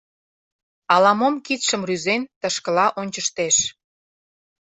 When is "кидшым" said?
1.45-1.81